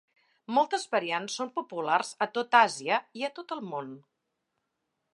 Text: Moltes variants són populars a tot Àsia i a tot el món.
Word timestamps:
Moltes 0.57 0.85
variants 0.95 1.35
són 1.41 1.51
populars 1.59 2.11
a 2.27 2.31
tot 2.39 2.59
Àsia 2.63 3.01
i 3.21 3.31
a 3.31 3.33
tot 3.39 3.57
el 3.59 3.65
món. 3.75 3.97